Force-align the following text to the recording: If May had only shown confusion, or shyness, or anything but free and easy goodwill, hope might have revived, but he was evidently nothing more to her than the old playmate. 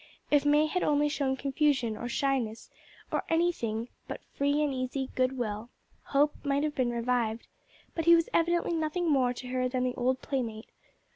If 0.31 0.47
May 0.47 0.65
had 0.65 0.81
only 0.81 1.07
shown 1.09 1.37
confusion, 1.37 1.95
or 1.95 2.09
shyness, 2.09 2.71
or 3.11 3.23
anything 3.29 3.89
but 4.07 4.25
free 4.33 4.63
and 4.63 4.73
easy 4.73 5.11
goodwill, 5.13 5.69
hope 6.05 6.43
might 6.43 6.63
have 6.63 6.79
revived, 6.79 7.45
but 7.93 8.05
he 8.05 8.15
was 8.15 8.27
evidently 8.33 8.73
nothing 8.73 9.07
more 9.11 9.31
to 9.33 9.49
her 9.49 9.69
than 9.69 9.83
the 9.83 9.93
old 9.93 10.19
playmate. 10.23 10.71